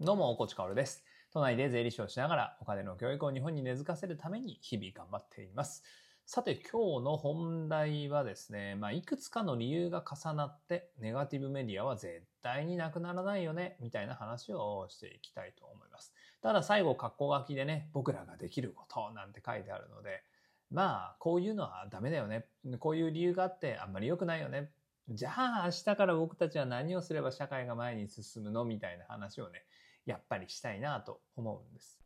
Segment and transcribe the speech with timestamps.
[0.00, 1.02] どうも、コチカオルです。
[1.32, 5.82] 都内で税理士をしながらお金の教育を日本に根付かせるために日々頑張っています。
[6.24, 16.14] さて、今日の本題はですね、まあ、いくつかの理由が重なって、ネガティブメディアは絶対になくならないよね、みたいな話をしていきたいと思います。
[16.42, 20.22] ただ最後、格好書きでね、僕らができることなんて書いてあるので、
[20.70, 22.46] まあ、こういうのはダメだよね。
[22.78, 24.70] こういう理由があってあんまり良くないよね。
[25.08, 28.64] じゃあ明日から僕たちは何をすれば社会が前に進むの？
[28.64, 29.64] みたいな話をね、
[30.08, 32.00] やっぱりしたいなと思うんです。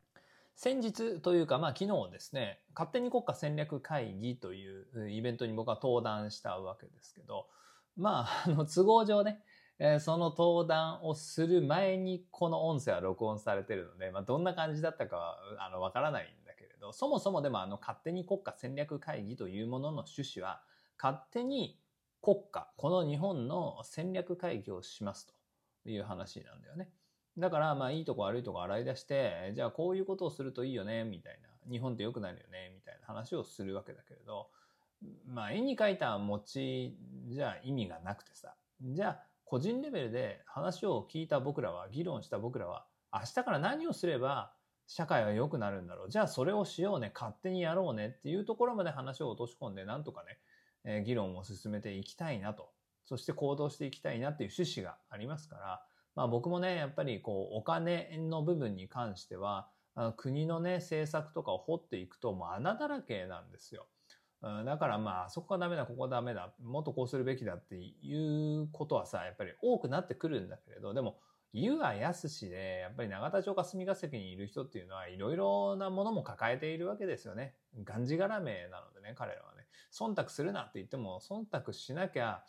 [0.56, 7.46] 先日というか、まあ昨日ですね、勝手に国家戦略会議というイベントに僕は登壇したわけですけど、
[7.96, 9.40] まあ、あの、都合上ね、
[9.78, 20.62] えその登壇をする前にこの音声は録音されてるので、まあどんな感じだったかは、あの、わからないんだけれど、そもそもでもあの、勝手に国家戦略会議というものの趣旨は、
[21.00, 21.78] 勝手に
[22.20, 25.34] 国家、この日本の戦略会議をしますと
[25.88, 26.90] いう話なんだよね。
[27.38, 31.48] だから、まあ、いいとこ悪いとこ洗い出して、じゃあこういうことをするといいよね、みたいな。
[31.70, 34.50] 日本って良くなるよね、みたいな話をするわけだけれど、
[35.26, 38.54] まあ、絵に描いた餅じゃ意味がなくてさ。
[38.82, 44.54] じゃあ、個人レベルで話を聞いた僕らは、議論した僕らは、明日から何をすれば
[44.86, 46.10] 社会は良くなるんだろう。
[46.10, 50.38] じゃあそれをしようね、勝手にやろうねっていうところまで話を落とし込んで、なんとかね、
[50.84, 52.72] え議論を進めていきたいなと。
[53.04, 59.70] そして行動していきたいなっていう趣旨がありますから、まあ僕もね、やっぱりこう、お金の部分に関しては、
[60.16, 63.88] 国のね、政策とかを掘っていくと、もう穴だらけなんですよ。
[64.40, 71.20] だからまあ、そこがダメだ、ここがダメだ、もっとこうするべきだっていうことはさ、やっぱり多くなってくるんだけれど、でも、
[71.54, 77.54] 言うはやすしで、やっぱり永田町霞が関にいる人っていうのは、いろいろなものも抱えているわけですよね。
[77.84, 79.66] がんじがらめなのでね、彼らはね。
[79.92, 82.42] 忖度するなって言っても、忖度しなきゃ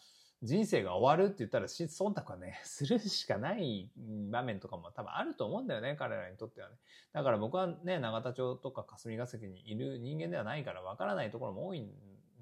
[0.44, 3.90] 人生が終わるって言ったら、忖度はね、 するしかない
[4.30, 6.76] 場面とかも多分あると思うんだよね、彼らにとってはね。
[7.14, 11.90] だから僕はね、永田町とか霞が関にいる人間ではないからわからないところも多い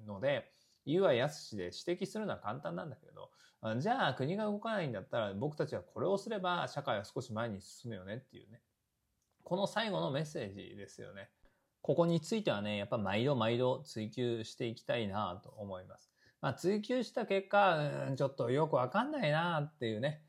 [0.04, 0.50] ので、
[0.84, 3.30] 言うはやすしで指摘するのは簡単なんだけど、
[3.78, 8.60] じゃあ国が動かないんだったら僕たちはこれをすれば社会は少し前に進むよねっていうね。
[9.44, 11.30] この最後のメッセージですよね。
[11.82, 16.11] ここについてはね、やっぱ毎度毎度追求していきたいなと思います。
[16.42, 20.22] まあ追求した結果、うんちょっとよくわかんないなっていうね、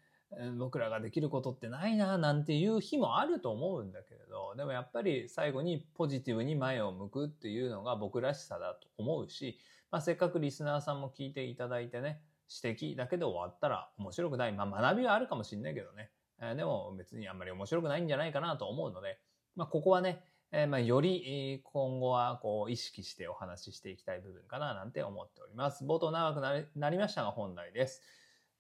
[0.58, 9.60] 僕らができることってないななんていう日もあると思うんだけれど、でもやっぱり最後にポジティブに前を向くっていうのが僕らしさだと思うし、
[9.92, 12.22] まあせっかくリスナーさんも聞いていただいてね、
[12.64, 14.54] 指摘だけで終わったら面白くない。
[14.54, 16.12] まあ学びはあるかもしれないけどね。
[16.40, 19.18] えーでも別にあんまり面白くないんじゃないかなと思うので、
[19.56, 20.24] まあここはね、
[20.56, 25.84] えーまあより今後はこう意識してお話ししていきたい部分かななんて思っております。
[25.84, 28.04] 冒頭長くなりなりましたが本題です。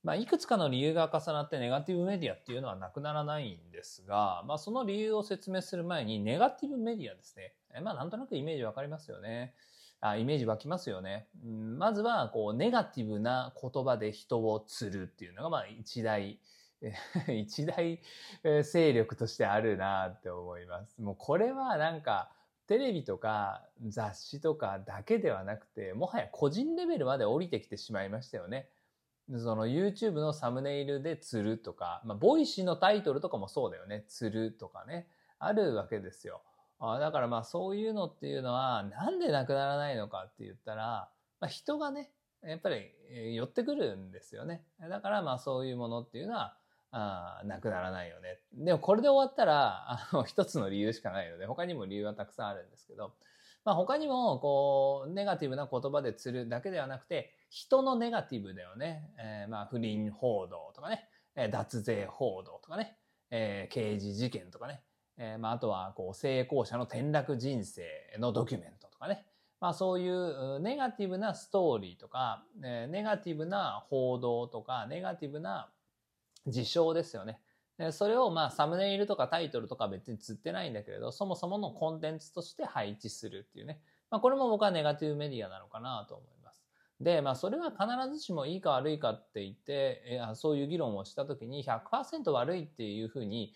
[0.03, 7.53] まあ、いくつかの理由が重なってネガティブメディアっていうのはなくならないんですが、まあ、その理由を説明する前に、ネガティブメディアですね。
[7.73, 9.53] えまあ、なんとなくイメージわかりますよね。
[10.01, 11.27] あイメージ湧きますよね。
[11.45, 16.37] うんまずは、こう、ネガティブな言葉で人を釣るっていうのが、まあ、一大、
[17.27, 18.01] 一大
[18.63, 21.01] 勢力としてあるなって思います。
[21.01, 22.31] もうこれはなんか、
[22.67, 28.69] テレビとか雑誌とかだけではなくて、もはや個人レベルまで降りてきてしまいましたよね。
[29.37, 34.05] その YouTube のサムネイルで釣るとか、まあ、 Voicy のタイトルとかもそうだよね。
[34.07, 35.07] 釣るとかね。
[35.39, 36.41] あるわけですよ。
[36.79, 42.11] あだからまあそういうのっていうのは、なんでなくならないのかって言ったら、まあ、人がね、
[42.43, 44.63] やっぱり寄ってくるんですよね。
[44.79, 46.57] だからまあそういうものっていうのは、
[46.95, 48.37] あなくならないよね。
[48.53, 53.15] でもこれで終わったら、あの、 一つの理由しかないので、他にも理由はたくさんあるんですけど、
[53.65, 59.11] まあ他にも、こう、ネガティブな言葉で釣るだけではなくて、人のネガティブだよね。
[59.17, 62.95] えーまあ不倫報道とかね、え脱税報道とかね、
[63.31, 64.83] えー刑事事件とかね、
[65.17, 67.83] えーまああとは、こう、成功者の転落人生
[68.19, 69.25] のドキュメントとかね、
[69.59, 75.71] まあそういうネガティブなストーリーとか、えネガティブな報道とか、ネガティブな
[76.47, 77.39] 事象ですよね。
[77.91, 83.79] それをまあサムネイルとかタイトルとか別に釣ってないんだけれど、そもそものコンテンツとして配置するっていうね。
[84.11, 86.63] まあこれも僕はネガティブメディアなのかなと思います。
[87.01, 93.53] で、まあそれは必ずしもいいか悪いかって言って、そういう議論をしたときに100%悪いっていうふうに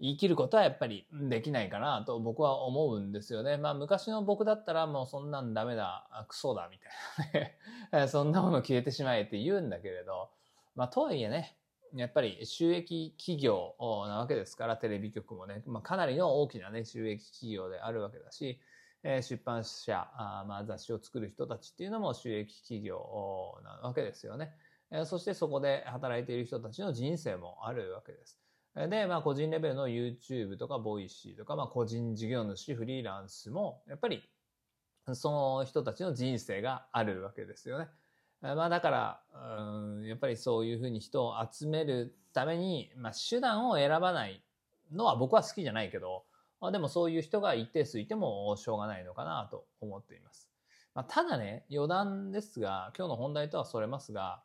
[0.00, 3.58] 言い切ることはやっぱりできないかなと僕は思うんですよね。
[3.58, 7.54] まあ昔の僕だったらもうそんなんダメだ、クソだみたい
[7.92, 8.08] なね。
[8.08, 10.30] そんなもの消えてしまえって言うんだけれど、
[10.74, 11.58] まあとはいえね、
[11.94, 18.60] やっぱり収益企業なわけですから、テレビ局もね、まあ、かなりの大きなね、収益企業であるわけだし、
[19.02, 22.98] え出版社、あまあ、雑誌を作る人たちっていうのも収益企業
[23.64, 24.52] なわけですよね。
[24.90, 28.40] えそしてそこで働いている人たちの人生もあるわけです。
[28.74, 34.22] で、まあ個人レベルの YouTube とか voicy とか、まあ個人事業主、フリーランスも、やっぱり
[35.14, 37.88] その人たちの人生があるわけですよね。
[38.42, 39.20] まあだから、
[39.58, 44.42] うん、やっぱりそういうふうに人を集めるために、まあ手段を選ばない
[44.92, 46.24] のは僕は好きじゃないけど、
[46.60, 50.50] まあでもそういう人が一定数いてもしょうがないのかなと思っています。
[50.94, 54.42] まあ、ただね、余談ですが、今日の本題とはそれますが、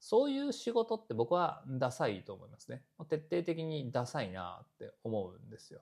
[0.00, 2.82] そういう仕事って僕はダサいと思いますね。
[3.08, 5.80] 徹底的にダサいなって思うんですよ。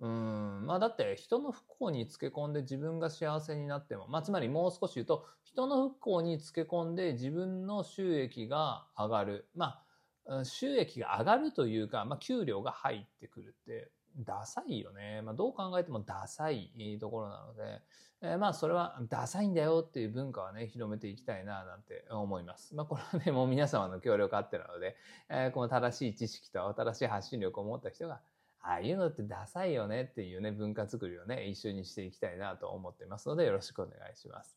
[0.00, 0.61] うん。
[0.72, 9.48] まあだって人の不幸につけ込んで自分が幸せになっても、まあつまりもう少し言うと、人の不幸につけ込んで自分の収益が上がる。
[9.54, 9.82] ま
[10.26, 15.20] あ、収益が上がるというか、まあ給料が入ってくるってダサいよね。
[15.20, 17.82] まあどう考えてもダサいところなので、
[18.22, 22.74] えー、まあそれはダサいんだよっていう文化はね、広めていきたいななんて思います。
[22.74, 24.96] まあこれはね、もう皆様の協力あってなので、
[25.28, 28.22] えー、この正しい知識と新しい発信力を持った人が、
[28.62, 34.56] ああいうのってダサいよねっていうね、文化作りをね、一緒にしていきたいなと思っていますので、よろしくお願いします。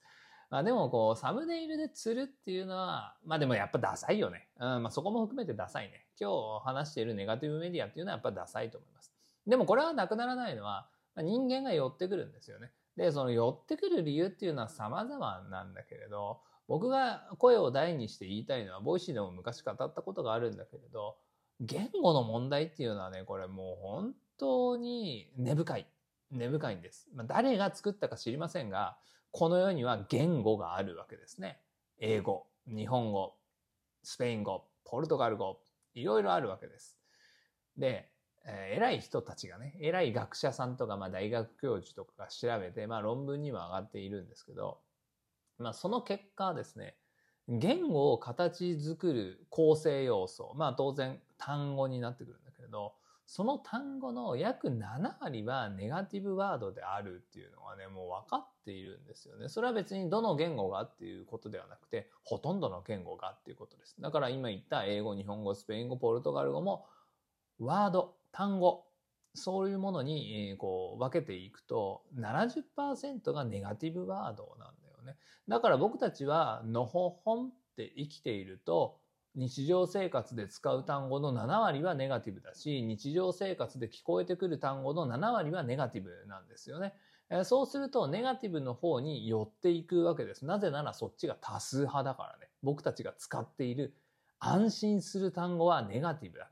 [0.51, 4.47] まあでもこう、サムネイルで釣るっていうのは、まあでもやっぱダサいよね。
[4.59, 6.05] うん、まあそこも含めてダサいね。
[6.19, 9.11] 今日話しているネガティブメディアっていうのはやっぱダサいと思います。
[9.47, 10.87] でもこれはなくならないのは、
[11.17, 12.71] 人間が寄ってくるんですよね。
[12.95, 21.17] で、その寄ってくる理由っていうのは様々なんだけれど、僕が声を大にして言いたいのは、 Voicy でも昔語ったことがあるんだけれど、
[21.61, 25.87] 言語の問題っていうのはね、これもう本当に根深い。
[26.31, 27.07] 根深いんです。
[27.13, 28.97] まあ、誰が作ったか知りませんが、
[29.31, 31.59] この世には言語があるわけですね。
[31.99, 33.35] 英語、日本語、
[34.03, 35.59] スペイン語、ポルトガル語、
[35.93, 36.97] いろいろあるわけです。
[37.77, 38.09] で、
[38.45, 44.79] えー、偉い人たちがね、偉い学者さんとか、まあ大学教授とかが調べて、まあ論文には上がっているんですけど、
[45.57, 46.95] まあその結果ですね、
[47.47, 52.93] 言語を形作る構成要素、まあ当然単語になってくるんだけれど、
[53.25, 59.49] その単語の約7割はネガティブワードであるっていうのはね、もう分かっているんですよね。
[59.49, 63.95] それは別にどの言語がっていうことではなくて、ほとんどの言語がっていうことです。
[63.99, 66.85] だから今言った英語、日本語、スペイン語、ポルトガル語も、
[67.59, 68.85] ワード、単語、
[69.33, 75.17] そういうものにこう分けていくと70%がネガティブワードなんだよね。
[75.47, 78.97] だから僕たちはのほほんって生きていると
[79.35, 86.93] 日常生活で使う単語の7割はネガティブだし日常生活で聞こえてくる単語の7割はネガティブなんですよね。
[87.43, 90.45] そうするとネガティブの方に寄っていくわけです。
[90.45, 92.49] なぜならそっちが多数派だからね。
[92.61, 93.95] 僕たちが使っている
[94.39, 96.51] 安心する単語はネガティブだか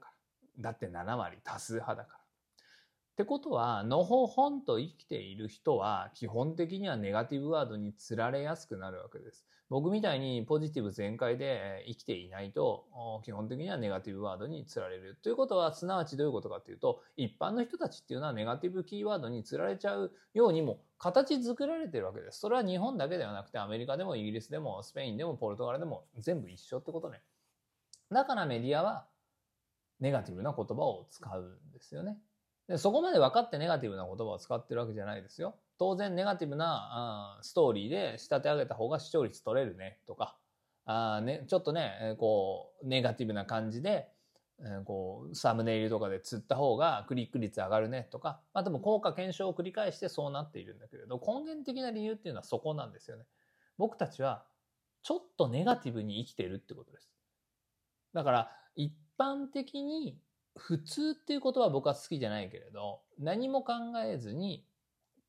[0.58, 0.72] ら。
[0.72, 2.20] だって7割多数派だから。
[2.20, 9.46] ってことは、のほほんと生きている人は、基本的にはネガティブワードにつられやすくなるわけです。
[9.70, 12.86] 僕みたいにポジティブ全開で生きていないと、
[13.24, 15.18] 基本的にはネガティブワードにつられる。
[15.24, 22.40] ということは、すなわちどういうことかというと、一般の人たちっていうのはネガティブキーワードにつられちゃうようにも形作られてるわけです。
[22.40, 27.22] それは日本だけではなくて、アメリカでもイギリスでもスペインでもポルトガルでも全部一緒ってことね。
[28.12, 29.08] だからメディアは
[30.00, 32.18] ネガティブな言葉を使うんですよね。
[32.68, 35.56] でそこまで分かってネガティブな言葉を使ってるわけじゃないですよ。
[35.84, 40.38] 当然ネガティブなストーリーで仕立て上げた方が視聴率取れるねとか、
[40.86, 44.08] あね、ちょっとね、こう、ネガティブな感じで、
[44.86, 53.26] こう、サムネイルとかで釣った方がクリック率上がるねとか、まあでも効果検証を繰り返してそうなっているんだけれど、根源的な理由っていうのはそこなんですよね。
[53.78, 54.46] 僕たちは
[55.02, 57.12] ちょっとネガティブに生きてるってことです。
[58.14, 60.18] だから、一般的に
[60.56, 63.74] 普通っていうことは僕は好きじゃないけれど、何も考
[64.06, 64.66] えずに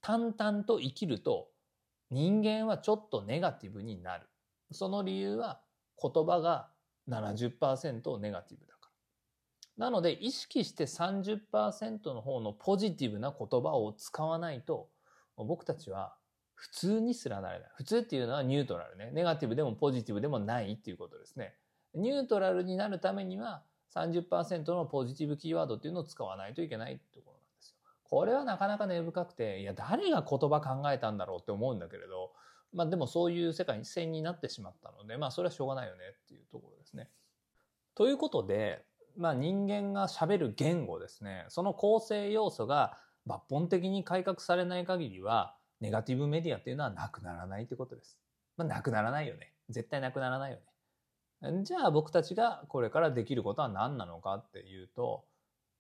[0.04, 1.48] 淡々と生きると
[2.10, 4.28] 人間はちょっとネガティブになる。
[4.70, 5.62] その理由は
[6.00, 6.68] 言葉が
[7.08, 8.90] 70%ネガティブだか
[9.78, 9.86] ら。
[9.86, 14.90] なので意識して30%の方のポジティブな言葉を使わないと
[15.38, 16.14] 僕たちは
[16.54, 17.70] 普通にすらなれない。
[17.76, 19.10] 普通っていうのはニュートラルね。
[19.12, 21.54] ネガティブでもポジティブでもないっていうことですね。
[21.94, 23.62] ニュートラルになるためには
[23.94, 27.33] 30%のポジティブキーワードっていうのを使わないといけないってころなんですよ。
[28.14, 32.30] これはなかなか根深くて、いや、誰が言葉考えたんだろうって思うんだけれど、
[32.72, 37.10] まあでもそういう世界に線になってしまったので、まあそれはしょうがないよねっていうところですね。
[37.96, 38.84] ということで、
[39.16, 48.20] まあ人間が喋る言語ですね、その構成要素が抜本的に改革されない限りは、ネガティブメディアっていうのはなくならないってことです。
[48.56, 49.54] まあなくならないよね。
[49.70, 50.58] 絶対なくならないよ
[51.42, 51.64] ね。
[51.64, 55.24] じゃあ僕たちがこれからできることは何なのかっていうと、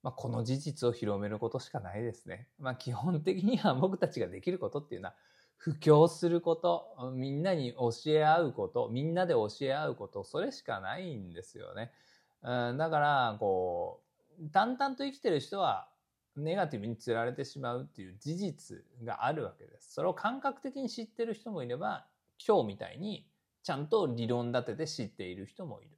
[0.04, 2.46] まあ、この事実を広めることしかないですね。
[2.58, 5.14] まあ、基本的には僕たちができることっていうのは、
[5.56, 11.90] 布教すること、みんなに教え合うこと、みんなで教え合うこと、それしかないんですよね。
[12.42, 14.02] うん、だから、こ
[14.52, 15.88] 淡々と生きてる人は
[16.36, 19.94] ネガティブにつられてしまうっていう事実があるわけです。
[19.94, 22.06] それを感覚的に知ってる人もいれば、
[22.46, 23.26] 今日みたいに
[23.62, 25.90] ちゃんと理論立てて知っている人もいる。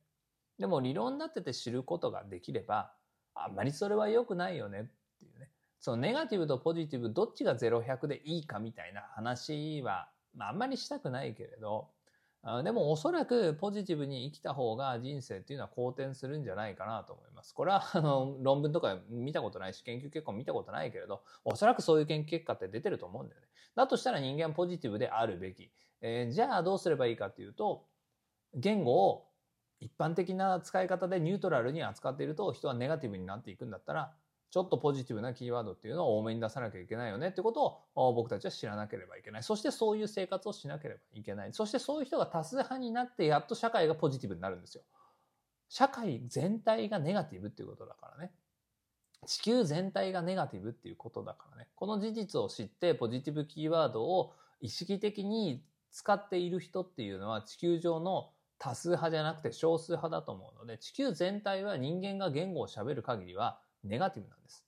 [0.61, 2.93] でも理論立てて知ることができれば、
[3.37, 4.85] あんまりそれは良くないよねっ
[5.19, 5.51] ていうね。
[5.79, 11.89] そのネガティブとポジティブどっちが0、100でいいかみたいな話は、まあ、あんまりしたくないけれど、
[12.63, 17.53] でもおそらくポジティブに生きた方が人生っていうのは好転するんじゃないかなと思います。
[17.53, 23.49] これはあの論文とか見たことないし研究結果も見たことないけれど、おそらくそういう研究結果って出てると思うんだよね。
[23.75, 25.71] だとしたら人間はポジティブであるべき。
[26.01, 27.85] えー、じゃあどうすればいいかっていうと、
[28.55, 29.26] 言語を
[29.87, 34.13] 一般的な使い方でニュートラルに扱っていると人はネガティブになっていくんだったら、
[34.51, 39.43] ちょっとポジティブなキーワードっていうのを多めに出さなきゃいけないよねってことを僕たちは知らなければいけない。
[39.45, 41.53] そしてそういう生活をしなければいけない。
[41.53, 44.83] そしてそういう人が多数派になってやっと社会がポジティブになるんですよ。
[45.69, 48.33] 社会全体がネガティブっていうことだからね。
[49.27, 51.69] 地球全体がネガティブっていうことだからね。
[51.75, 64.65] この事実を知ってポジティブキーワードを意識的に使っている人っていうのは地球上の多数派じゃなくて少数派だと思うので、地球全体は人間が言語を喋る限りはネガティブなんです。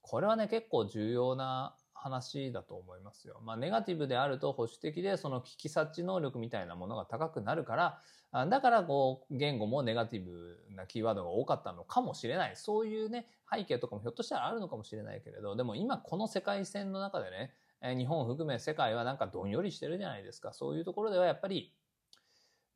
[0.00, 3.40] これはね、結構重要な話だと思いますよ。
[3.44, 12.56] まあ、ネガティブであると保守的で、その危機察知能力みたいなものが高くなるから、だからこう、言語もネガティブなキーワードが多かったのかもしれない。
[12.56, 17.52] そういうね、背景とかもひょっとしたらあるのかもしれないけれど、でも今この世界線の中でね、
[17.96, 20.52] 日本を含め世界はなんかどんよりしてるじゃないですか。
[20.52, 21.72] そういうところではやっぱり、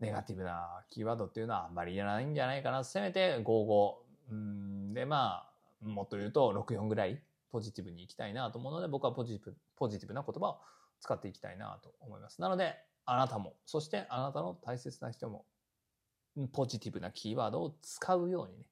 [0.03, 2.83] ネガティブなキーワードっていうのはあんまりいらないんじゃないかな。
[2.83, 3.95] せめて55。
[4.31, 5.45] うんで、ま
[5.83, 10.61] あ、もっと言うと64ぐらいポジティブにいきたいなと思うので、僕はポジティブ、ポジティブな言葉を
[11.01, 12.41] 使っていきたいなと思います。
[12.41, 15.45] なので、あなたも、そしてあなたの大切な人も、
[16.53, 18.65] ポジティブなキーワードを使うようにね、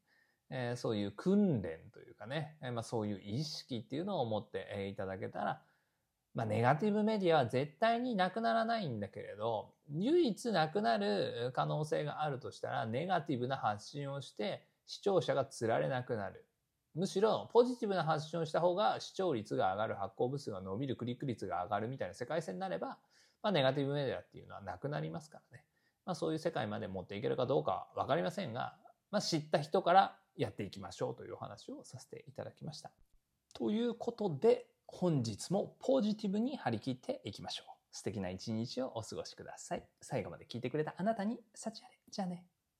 [0.51, 5.63] えー、そういう訓練というかね、えー、まあ、そういう意識っていうのを持って、いただけたら、
[6.35, 16.45] まあ、ネガティブメディアは絶対になくならないんだけれど、唯一なくなる可能性があるとしたら、ネガティブな発信をして、視聴者が釣られなくなる。
[16.95, 22.99] むしろポジティブな発信をした方が視聴率が上がる、発行部数が伸びる、クリック率が上がるみたいな世界線になれば、
[23.43, 25.65] まあ、ネガティブメディアっていうのはなくなりますからね。
[26.05, 28.77] まあ、そういう世界まで持っていけるかどうかはわかりませんが、
[29.11, 32.91] まあ、知った人からやっていきましょうというお話をさせていただきました。
[33.55, 37.73] ということで、本日もポジティブに張り切っていきましょう。
[37.93, 39.85] 素敵な一日をお過ごしください。
[40.03, 41.99] 最後まで聞いてくれたあなたに幸あれ。
[42.11, 42.45] じゃあね。